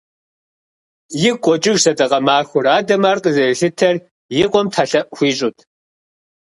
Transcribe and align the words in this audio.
Игу 1.27 1.39
къокӀыж 1.43 1.77
сэдэкъэ 1.83 2.19
махуэр… 2.25 2.65
Адэм 2.77 3.03
ар 3.09 3.17
къызэрилъытэр 3.23 3.95
и 4.41 4.45
къуэм 4.51 4.67
тхьэлъэӀу 4.71 5.11
хуищӀут. 5.15 5.57